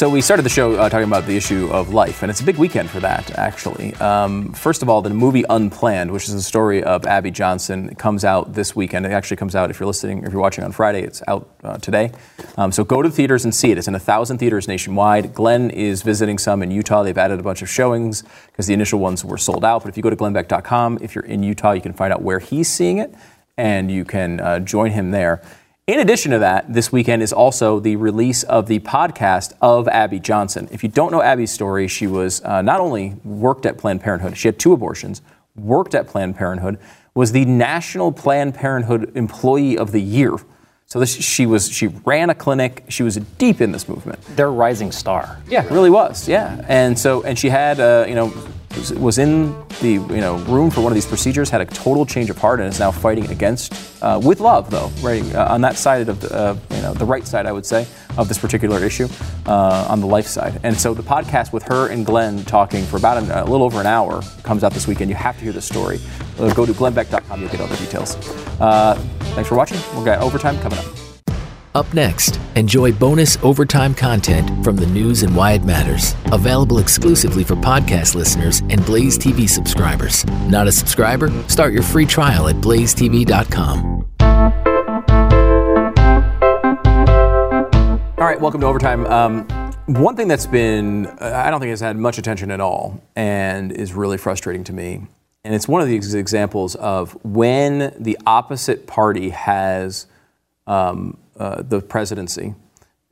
[0.00, 2.44] So we started the show uh, talking about the issue of life, and it's a
[2.44, 3.92] big weekend for that, actually.
[3.96, 8.24] Um, first of all, the movie Unplanned, which is the story of Abby Johnson, comes
[8.24, 9.04] out this weekend.
[9.04, 11.02] It actually comes out if you're listening, if you're watching on Friday.
[11.02, 12.12] It's out uh, today.
[12.56, 13.76] Um, so go to the theaters and see it.
[13.76, 15.34] It's in a thousand theaters nationwide.
[15.34, 17.02] Glenn is visiting some in Utah.
[17.02, 19.82] They've added a bunch of showings because the initial ones were sold out.
[19.82, 22.38] But if you go to glennbeck.com, if you're in Utah, you can find out where
[22.38, 23.14] he's seeing it,
[23.58, 25.42] and you can uh, join him there.
[25.90, 30.20] In addition to that, this weekend is also the release of the podcast of Abby
[30.20, 30.68] Johnson.
[30.70, 34.36] If you don't know Abby's story, she was uh, not only worked at Planned Parenthood,
[34.36, 35.20] she had two abortions,
[35.56, 36.78] worked at Planned Parenthood,
[37.12, 40.36] was the National Planned Parenthood Employee of the Year.
[40.86, 42.84] So this, she was she ran a clinic.
[42.86, 44.22] She was deep in this movement.
[44.36, 45.40] Their rising star.
[45.48, 46.28] Yeah, really was.
[46.28, 48.32] Yeah, and so and she had uh, you know
[48.76, 52.30] was, in the you know room for one of these procedures, had a total change
[52.30, 55.76] of heart, and is now fighting against uh, with love though, right uh, on that
[55.76, 58.82] side of the uh, you know the right side, I would say, of this particular
[58.84, 59.08] issue
[59.46, 60.60] uh, on the life side.
[60.62, 63.80] And so the podcast with her and Glenn talking for about an, a little over
[63.80, 65.10] an hour comes out this weekend.
[65.10, 65.98] You have to hear the story.
[66.38, 67.40] Uh, go to glennbeck.com.
[67.40, 68.16] You'll get all the details.
[68.60, 68.94] Uh,
[69.34, 69.78] thanks for watching.
[69.94, 70.99] We've got overtime coming up.
[71.72, 76.16] Up next, enjoy bonus overtime content from the news and why it matters.
[76.32, 80.26] Available exclusively for podcast listeners and Blaze TV subscribers.
[80.48, 81.30] Not a subscriber?
[81.48, 84.04] Start your free trial at blazetv.com.
[88.18, 89.06] All right, welcome to Overtime.
[89.06, 89.46] Um,
[89.86, 93.94] one thing that's been, I don't think has had much attention at all and is
[93.94, 95.06] really frustrating to me,
[95.44, 100.08] and it's one of these examples of when the opposite party has
[100.66, 102.54] um, uh, the presidency,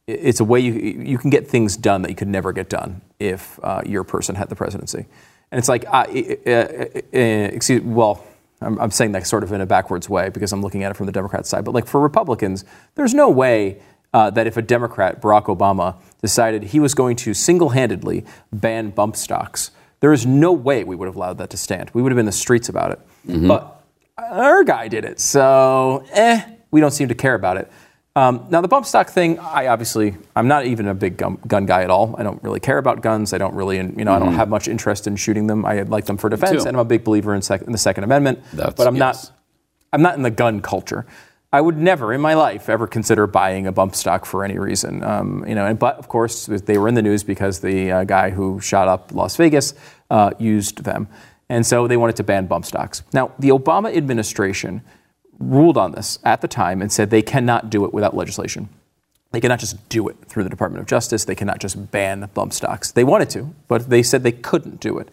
[0.06, 3.00] it's a way you, you can get things done that you could never get done
[3.18, 5.06] if uh, your person had the presidency.
[5.50, 8.24] And it's like, uh, uh, uh, uh, excuse, well,
[8.60, 10.94] I'm, I'm saying that sort of in a backwards way because I'm looking at it
[10.94, 11.64] from the Democrat side.
[11.64, 12.64] But like for Republicans,
[12.94, 13.80] there's no way
[14.12, 19.16] uh, that if a Democrat, Barack Obama, decided he was going to single-handedly ban bump
[19.16, 21.90] stocks there is no way we would have allowed that to stand.
[21.92, 23.00] We would have been in the streets about it.
[23.48, 23.82] But
[24.16, 27.70] our guy did it, so eh, we don't seem to care about it.
[28.18, 31.66] Um, now the bump stock thing, I obviously, I'm not even a big gun, gun
[31.66, 32.16] guy at all.
[32.18, 33.32] I don't really care about guns.
[33.32, 35.64] I don't really, you know, I don't have much interest in shooting them.
[35.64, 38.02] I like them for defense, and I'm a big believer in, sec- in the Second
[38.02, 38.40] Amendment.
[38.52, 39.26] That's- but I'm yes.
[39.26, 39.34] not
[39.92, 41.06] I'm not in the gun culture.
[41.52, 45.02] I would never in my life ever consider buying a bump stock for any reason.
[45.02, 48.04] Um, you know, and, but of course they were in the news because the uh,
[48.04, 49.74] guy who shot up Las Vegas
[50.10, 51.08] uh, used them,
[51.48, 53.04] and so they wanted to ban bump stocks.
[53.12, 54.82] Now the Obama administration
[55.38, 58.68] ruled on this at the time and said they cannot do it without legislation.
[59.30, 61.24] They cannot just do it through the Department of Justice.
[61.24, 62.92] They cannot just ban bump stocks.
[62.92, 65.10] They wanted to, but they said they couldn't do it.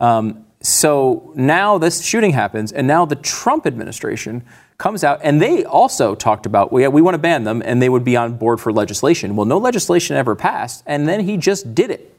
[0.00, 4.44] Um, so now this shooting happens, and now the Trump administration
[4.78, 7.80] comes out, and they also talked about, well, yeah, we want to ban them, and
[7.80, 9.36] they would be on board for legislation.
[9.36, 12.15] Well, no legislation ever passed, and then he just did it.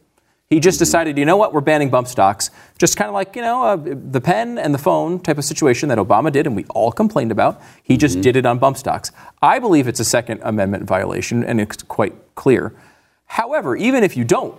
[0.50, 2.52] He just decided, you know what, we're banning bump stocks.
[2.78, 5.90] Just kind of like, you know, uh, the pen and the phone type of situation
[5.90, 7.62] that Obama did and we all complained about.
[7.84, 9.12] He just did it on bump stocks.
[9.42, 12.74] I believe it's a Second Amendment violation and it's quite clear.
[13.26, 14.58] However, even if you don't,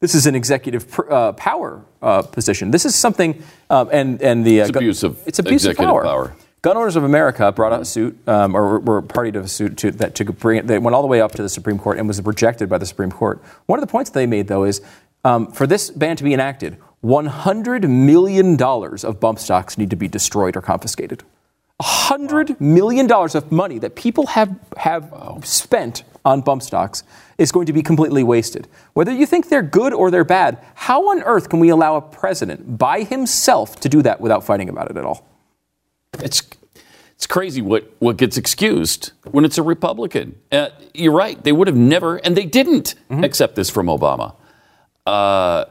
[0.00, 2.70] this is an executive pr- uh, power uh, position.
[2.70, 5.76] This is something, um, and and the uh, It's gu- abuse of it's abuse of
[5.76, 6.04] power.
[6.04, 6.36] power.
[6.62, 9.76] Gun Owners of America brought out a suit, um, or were- party to a suit
[9.78, 10.66] to, that to bring it.
[10.68, 12.86] They went all the way up to the Supreme Court and was rejected by the
[12.86, 13.42] Supreme Court.
[13.66, 14.80] One of the points they made, though, is
[15.24, 19.96] um, for this ban to be enacted, 100 million dollars of bump stocks need to
[19.96, 21.22] be destroyed or confiscated.
[21.80, 25.12] $100 million of money that people have, have
[25.44, 27.04] spent on bump stocks
[27.38, 28.66] is going to be completely wasted.
[28.94, 32.00] Whether you think they're good or they're bad, how on earth can we allow a
[32.00, 35.24] president by himself to do that without fighting about it at all?
[36.20, 36.42] It's
[37.14, 40.38] it's crazy what, what gets excused when it's a Republican.
[40.52, 41.42] Uh, you're right.
[41.42, 44.36] They would have never, and they didn't accept this from Obama.
[45.08, 45.64] Uh,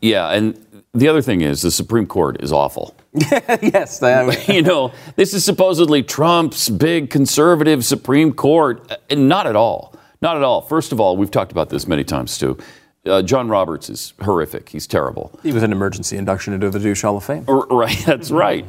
[0.00, 0.58] yeah, and
[0.94, 2.94] the other thing is the Supreme Court is awful.
[3.14, 8.90] yes, that- you know, this is supposedly Trump's big conservative Supreme Court.
[8.90, 9.94] Uh, And not at all.
[10.20, 10.60] Not at all.
[10.60, 12.56] First of all, we've talked about this many times too.
[13.04, 14.68] Uh, John Roberts is horrific.
[14.68, 15.36] He's terrible.
[15.42, 17.44] he was an emergency induction into the Douche Hall of Fame.
[17.48, 18.64] R- Right, that's right.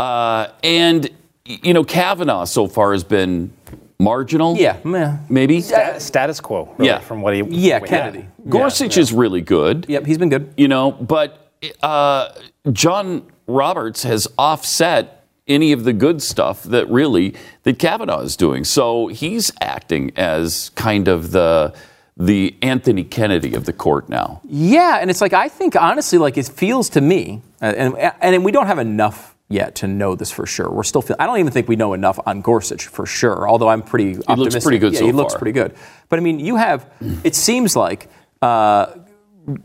[0.00, 1.08] Uh, and,
[1.44, 3.52] you know, Kavanaugh so far has been
[3.98, 4.56] marginal.
[4.56, 5.16] Yeah, meh.
[5.28, 5.60] Maybe.
[5.60, 6.98] Status quo, really, Yeah.
[7.00, 7.42] from what he.
[7.42, 8.26] Yeah, Kennedy.
[8.48, 9.86] Gorsuch is really good.
[9.88, 10.52] Yep, he's been good.
[10.56, 11.50] you know, but
[11.82, 12.28] uh,
[12.72, 18.64] John Roberts has offset any of the good stuff that really that Kavanaugh is doing.
[18.64, 21.72] So he's acting as kind of the
[22.18, 24.40] the Anthony Kennedy of the court now.
[24.44, 28.44] Yeah, and it's like I think honestly, like it feels to me, uh, and and
[28.44, 30.70] we don't have enough yet to know this for sure.
[30.70, 31.02] We're still.
[31.02, 33.48] Feel, I don't even think we know enough on Gorsuch for sure.
[33.48, 34.14] Although I'm pretty.
[34.14, 35.74] He looks pretty good Yeah, so he looks pretty good.
[36.08, 36.90] But I mean, you have.
[37.24, 38.08] It seems like
[38.42, 38.94] uh,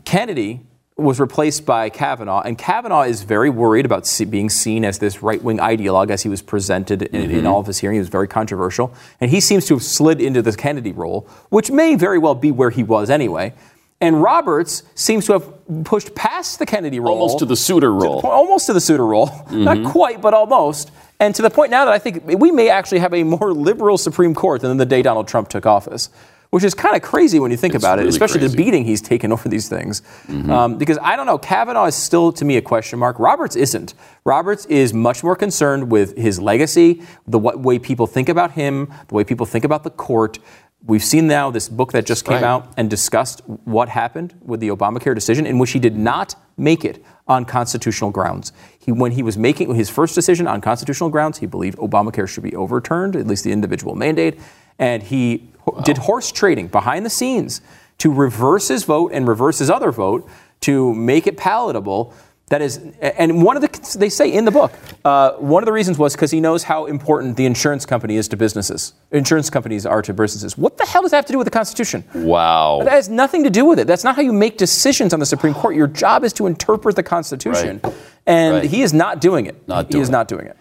[0.04, 0.66] Kennedy
[0.96, 5.22] was replaced by Kavanaugh, and Kavanaugh is very worried about see, being seen as this
[5.22, 7.96] right-wing ideologue as he was presented in, in all of his hearings.
[7.96, 11.70] He was very controversial, and he seems to have slid into this Kennedy role, which
[11.70, 13.54] may very well be where he was anyway.
[14.02, 17.92] And Roberts seems to have pushed past the Kennedy role, Almost to the Souter to
[17.98, 18.20] the role.
[18.26, 20.90] almost to the Souter role, not quite, but almost.
[21.20, 23.96] And to the point now that I think we may actually have a more liberal
[23.96, 26.08] Supreme Court than the day Donald Trump took office,
[26.50, 28.56] which is kind of crazy when you think It's about it, especially crazy.
[28.56, 30.02] the beating he's taken over these things.
[30.28, 33.18] Um, because I don't know, Kavanaugh is still to me a question mark.
[33.20, 33.94] Roberts isn't.
[34.24, 39.14] Roberts is much more concerned with his legacy, the way people think about him, the
[39.14, 40.40] way people think about the court.
[40.84, 42.42] We've seen now this book that just came Right.
[42.44, 46.84] out and discussed what happened with the Obamacare decision, in which he did not make
[46.84, 48.52] it on constitutional grounds.
[48.78, 52.42] He, when he was making his first decision on constitutional grounds, he believed Obamacare should
[52.42, 54.40] be overturned, at least the individual mandate,
[54.78, 57.60] and he ho- did horse trading behind the scenes
[57.98, 60.28] to reverse his vote and reverse his other vote
[60.62, 62.12] to make it palatable.
[62.52, 64.72] That is, and one of the they say in the book,
[65.06, 68.28] uh, one of the reasons was because he knows how important the insurance company is
[68.28, 68.92] to businesses.
[69.10, 70.58] Insurance companies are to businesses.
[70.58, 72.04] What the hell does that have to do with the Constitution?
[72.14, 72.80] Wow.
[72.84, 73.86] That has nothing to do with it.
[73.86, 75.74] That's not how you make decisions on the Supreme Court.
[75.74, 77.94] Your job is to interpret the Constitution, Right.
[78.26, 78.64] and Right.
[78.64, 79.66] he is not doing it.
[79.66, 80.12] Not he is it.
[80.12, 80.56] not doing it.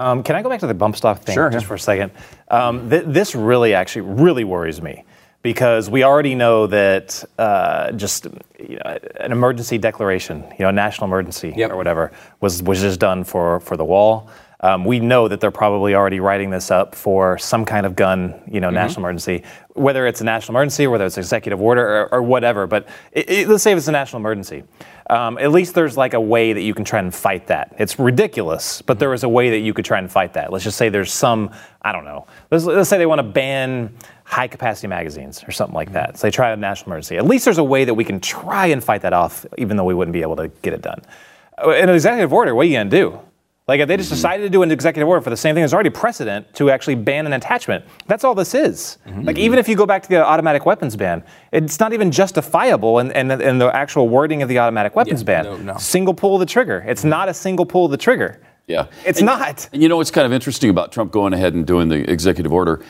[0.00, 1.68] Um, can I go back to the bump stock thing Sure, just yeah.
[1.68, 2.10] for a second?
[2.50, 5.04] Um, th- this really, actually, really worries me
[5.46, 8.26] because we already know that uh, just
[8.58, 11.70] you know, an emergency declaration, you know, a national emergency Yep.
[11.70, 14.28] or whatever, was was just done for for the wall.
[14.60, 18.40] Um, we know that they're probably already writing this up for some kind of gun,
[18.50, 19.42] you know, national emergency,
[19.74, 22.66] whether it's a national emergency, or whether it's executive order or, or whatever.
[22.66, 24.64] But it, it- let's say if it's a national emergency,
[25.10, 27.76] um, at least there's like a way that you can try and fight that.
[27.78, 30.50] It's ridiculous, but there is a way that you could try and fight that.
[30.50, 31.50] Let's just say there's some,
[31.82, 32.26] I don't know.
[32.50, 33.94] Let's, let's say they want to ban
[34.28, 36.18] high capacity magazines or something like that.
[36.18, 37.16] So they try a national emergency.
[37.16, 39.84] At least there's a way that we can try and fight that off, even though
[39.84, 41.00] we wouldn't be able to get it done.
[41.64, 43.20] Uh, In an executive order, what are you going to do?
[43.68, 45.74] Like if they just decided to do an executive order for the same thing, there's
[45.74, 47.84] already precedent to actually ban an attachment.
[48.06, 48.98] That's all this is.
[49.22, 52.98] Like even if you go back to the automatic weapons ban, it's not even justifiable
[53.00, 55.44] in, in, in the actual wording of the automatic weapons Yeah, ban.
[55.44, 55.76] no, no.
[55.78, 56.84] Single pull of the trigger.
[56.86, 58.40] It's not a single pull of the trigger.
[58.68, 58.86] Yeah.
[59.04, 59.68] It's And- not.
[59.72, 62.52] And you know what's kind of interesting about Trump going ahead and doing the executive
[62.52, 62.84] order?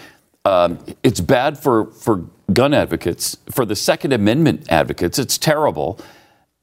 [0.46, 5.18] Um, it's bad for, for gun advocates, for the Second Amendment advocates.
[5.18, 5.98] It's terrible.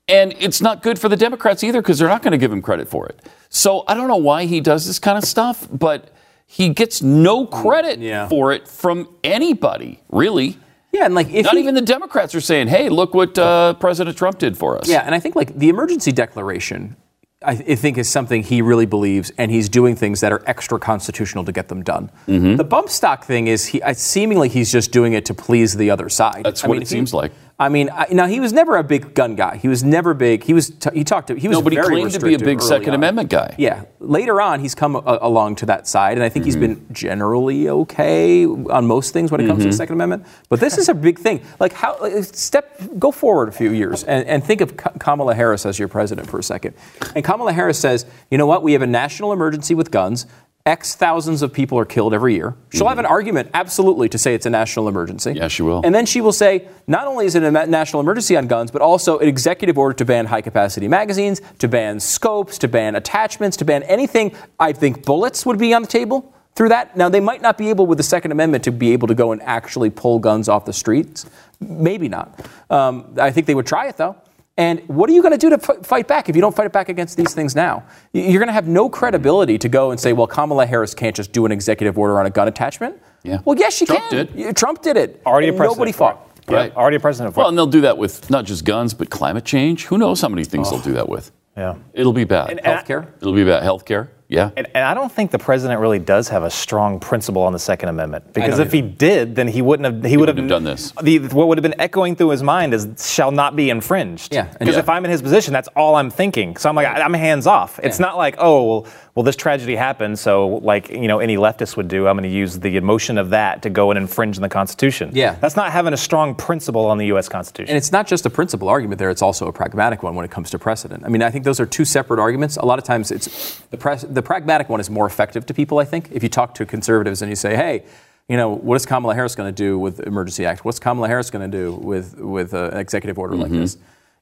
[0.07, 2.61] And it's not good for the Democrats either because they're not going to give him
[2.61, 3.19] credit for it.
[3.49, 6.09] So I don't know why he does this kind of stuff, but
[6.45, 8.27] he gets no credit Yeah.
[8.27, 10.57] for it from anybody, really.
[10.91, 13.73] Yeah, and like if Not he- even the Democrats are saying, hey, look what uh,
[13.75, 14.87] President Trump did for us.
[14.87, 16.95] Yeah, and I think like the emergency declaration,
[17.45, 21.43] I, think is something he really believes, and he's doing things that are extra constitutional
[21.45, 22.09] to get them done.
[22.27, 22.55] Mm-hmm.
[22.55, 26.09] The bump stock thing is he seemingly he's just doing it to please the other
[26.09, 26.43] side.
[26.43, 27.31] That's I what mean, it seems like.
[27.59, 29.57] I mean, I, now he was never a big gun guy.
[29.57, 30.43] He was never big.
[30.43, 32.33] He was t- he talked to he was No, but he very claimed to be
[32.33, 32.95] a big Second on.
[32.95, 33.53] Amendment guy.
[33.59, 36.73] Yeah, later on he's come a- along to that side, and I think he's Mm-hmm.
[36.85, 40.25] been generally okay on most things when it comes to the Second Amendment.
[40.49, 41.41] But this is a big thing.
[41.59, 45.35] Like how like, step go forward a few years and, and think of Ka- Kamala
[45.35, 46.73] Harris as your president for a second.
[47.15, 48.63] And Kamala Harris says, you know what?
[48.63, 50.25] We have a national emergency with guns.
[50.65, 52.55] X thousands of people are killed every year.
[52.71, 55.31] She'll have an argument, absolutely, to say it's a national emergency.
[55.31, 55.37] Mm-hmm.
[55.37, 55.81] Yeah, she will.
[55.83, 58.81] And then she will say, not only is it a national emergency on guns, but
[58.81, 63.57] also an executive order to ban high capacity magazines, to ban scopes, to ban attachments,
[63.57, 64.33] to ban anything.
[64.57, 66.95] I think bullets would be on the table through that.
[66.95, 69.33] Now, they might not be able with the Second Amendment to be able to go
[69.33, 71.25] and actually pull guns off the streets.
[71.59, 72.39] Maybe not.
[72.69, 74.15] Um, I think they would try it, though.
[74.55, 76.67] And what are you going to do to f- fight back if you don't fight
[76.67, 77.83] it back against these things now?
[78.13, 81.31] You're going to have no credibility to go and say, well, Kamala Harris can't just
[81.31, 83.01] do an executive order on a gun attachment.
[83.23, 83.39] Yeah.
[83.45, 84.27] Well, yes, she Trump can.
[84.27, 84.55] did.
[84.55, 85.21] Trump did it.
[85.25, 85.77] Already a And precedent.
[85.79, 86.29] Nobody for fought.
[86.49, 86.75] Yeah, Right.
[86.75, 89.45] already a precedent for Well, and they'll do that with not just guns, but climate
[89.45, 89.85] change.
[89.85, 90.83] Who knows how many things they'll oh.
[90.83, 91.31] do that with?
[91.57, 91.75] Yeah.
[91.93, 92.49] It'll be bad.
[92.51, 93.07] And- and I- Healthcare.
[93.21, 93.63] It'll be bad.
[93.63, 94.09] Healthcare.
[94.33, 94.49] Yeah.
[94.57, 97.59] And, and I don't think the president really does have a strong principle on the
[97.59, 100.03] Second Amendment because if he did, then he wouldn't have.
[100.03, 100.91] He, would wouldn't have done this.
[101.03, 104.51] The, what would have been echoing through his mind is "shall not be infringed." Yeah,
[104.59, 104.79] Because Yeah.
[104.79, 106.57] if I'm in his position, that's all I'm thinking.
[106.57, 107.79] So I'm like, I- I'm hands off.
[107.83, 108.07] It's Yeah.
[108.07, 111.87] not like, oh, well, well, this tragedy happened, so like you know any leftist would
[111.87, 114.49] do, I'm going to use the emotion of that to go and infringe on the
[114.49, 115.11] Constitution.
[115.13, 115.35] Yeah.
[115.35, 117.29] That's not having a strong principle on the U.S.
[117.29, 117.69] Constitution.
[117.69, 120.31] And it's not just a principle argument there, it's also a pragmatic one when it
[120.31, 121.03] comes to precedent.
[121.05, 122.57] I mean, I think those are two separate arguments.
[122.57, 125.85] A lot of times it's the, the pragmatic one is more effective to people, I
[125.85, 126.09] think.
[126.11, 127.83] If you talk to conservatives and you say, hey,
[128.27, 130.65] you know, what is Kamala Harris going to do with the Emergency Act?
[130.65, 133.77] What's Kamala Harris going to do with, with uh, an executive order like this?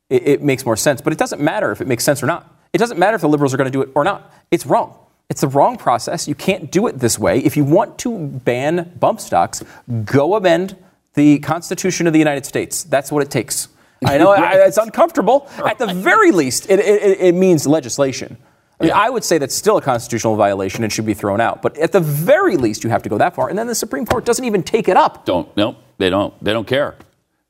[0.10, 1.00] It, it makes more sense.
[1.00, 2.54] But it doesn't matter if it makes sense or not.
[2.74, 4.34] It doesn't matter if the liberals are going to do it or not.
[4.50, 4.98] It's wrong.
[5.30, 6.28] It's the wrong process.
[6.28, 7.40] You can't do it this way.
[7.40, 9.64] If you want to ban bump stocks,
[10.04, 10.76] go amend
[11.14, 12.84] the Constitution of the United States.
[12.84, 13.70] That's what it takes.
[14.06, 15.50] I know I, it's uncomfortable.
[15.66, 18.38] At the very least, it, it, it means legislation.
[18.80, 21.62] I, mean, I would say that's still a constitutional violation and should be thrown out.
[21.62, 23.48] But at the very least, you have to go that far.
[23.48, 25.26] And then the Supreme Court doesn't even take it up.
[25.26, 25.56] Don't.
[25.56, 26.34] No, they don't.
[26.44, 26.96] They don't care.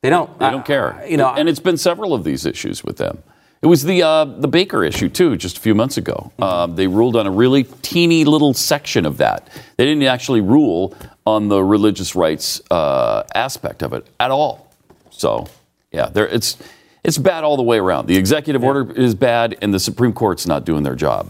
[0.02, 0.38] They don't.
[0.40, 0.96] They don't care.
[0.96, 3.24] Uh, you know, and it's been several of these issues with them.
[3.62, 6.32] It was the uh, the Baker issue too, just a few months ago.
[6.34, 6.44] Mm-hmm.
[6.44, 9.48] Um, they ruled on a really teeny little section of that.
[9.78, 10.96] They didn't actually rule
[11.28, 14.74] on the religious rights uh, aspect of it at all.
[15.12, 15.48] So,
[15.92, 16.58] yeah, there it's
[17.04, 18.08] it's bad all the way around.
[18.08, 21.30] The executive order is bad, and the Supreme Court's not doing their job.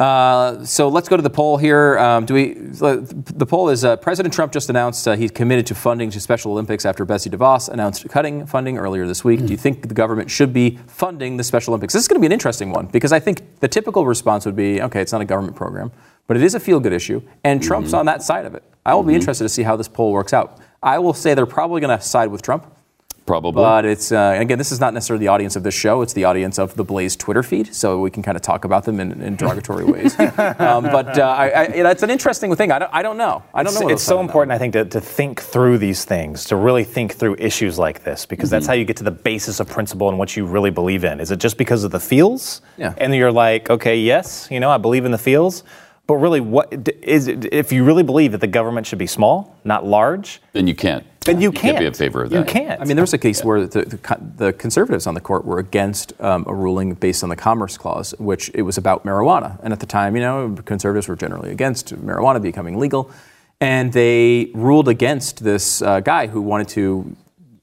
[0.00, 1.98] Uh, so let's go to the poll here.
[1.98, 2.54] Um, do we?
[2.54, 6.52] The poll is uh, President Trump just announced uh, he's committed to funding to Special
[6.52, 9.44] Olympics after Betsy DeVos announced cutting funding earlier this week.
[9.44, 11.92] Do you think the government should be funding the Special Olympics?
[11.92, 14.56] This is going to be an interesting one because I think the typical response would
[14.56, 15.92] be, okay, it's not a government program,
[16.26, 18.64] but it is a feel-good issue, and Trump's on that side of it.
[18.86, 20.60] I will be interested to see how this poll works out.
[20.82, 22.74] I will say they're probably going to side with Trump.
[23.30, 23.62] Probably.
[23.62, 26.02] But it's uh, again, this is not necessarily the audience of this show.
[26.02, 28.84] It's the audience of the Blaze Twitter feed, so we can kind of talk about
[28.84, 30.18] them in, in derogatory ways.
[30.18, 32.72] um, but uh, I, I, you know, it's an interesting thing.
[32.72, 33.44] I don't, I don't know.
[33.54, 33.82] I don't know.
[33.82, 36.44] what it's so say on that important, I think, to, to think through these things,
[36.46, 39.60] to really think through issues like this, because that's how you get to the basis
[39.60, 41.20] of principle and what you really believe in.
[41.20, 42.62] Is it just because of the feels?
[42.78, 42.94] Yeah.
[42.98, 45.62] And you're like, okay, yes, you know, I believe in the feels.
[46.08, 49.06] But really, what d- is it, if you really believe that the government should be
[49.06, 50.42] small, not large?
[50.52, 51.06] then you can't.
[51.26, 52.38] Then you, can't be in favor of that.
[52.38, 52.80] You can't.
[52.80, 55.58] I mean, there was a case where the, the, the conservatives on the court were
[55.58, 59.60] against um, a ruling based on the Commerce Clause, which it was about marijuana.
[59.62, 63.10] And at the time, you know, conservatives were generally against marijuana becoming legal.
[63.60, 67.16] And they ruled against this uh, guy who wanted to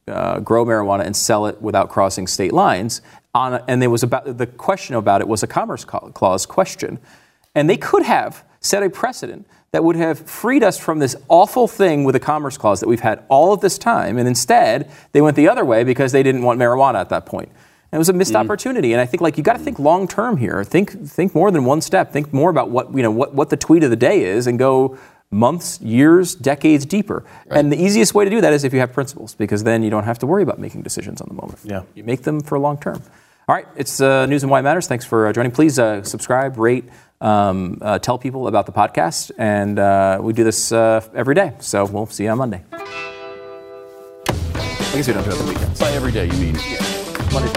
[0.07, 3.01] uh, grow marijuana and sell it without crossing state lines.
[3.33, 6.99] On a, and there was about the question about it was a Commerce Clause question.
[7.55, 9.47] And they could have set a precedent
[9.77, 13.01] that would have freed us from this awful thing with the Commerce Clause that we've
[13.01, 14.17] had all of this time.
[14.17, 17.49] And instead, they went the other way because they didn't want marijuana at that point.
[17.49, 18.91] And it was a missed opportunity.
[18.93, 20.63] And I think like you got to think long term here.
[20.63, 22.11] Think think more than one step.
[22.11, 24.57] Think more about what you know what, what the tweet of the day is and
[24.57, 24.97] go
[25.29, 27.23] months, years, decades deeper.
[27.51, 29.91] And the easiest way to do that is if you have principles, because then you
[29.91, 31.59] don't have to worry about making decisions on the moment.
[31.63, 31.83] Yeah.
[31.93, 33.03] You make them for long term.
[33.49, 34.87] All right, it's uh, News and Why It Matters.
[34.87, 35.53] Thanks for uh, joining.
[35.53, 36.83] Please uh, subscribe, rate,
[37.21, 39.31] um, uh, tell people about the podcast.
[39.37, 41.53] And uh, we do this uh, every day.
[41.59, 42.63] So we'll see you on Monday.
[42.71, 42.77] I
[44.93, 45.79] guess we don't do it on the weekends.
[45.79, 46.55] By every day, you mean
[47.31, 47.51] Monday.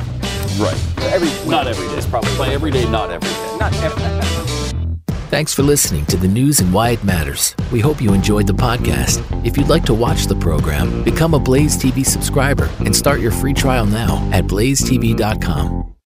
[0.58, 1.12] right?
[1.12, 1.94] Every Not every day.
[1.94, 3.56] It's probably By every day, not every day.
[3.58, 4.20] Not every
[5.30, 7.54] Thanks for listening to the news and why it matters.
[7.70, 9.22] We hope you enjoyed the podcast.
[9.46, 13.30] If you'd like to watch the program, become a Blaze TV subscriber and start your
[13.30, 15.89] free trial now at blazetv.com.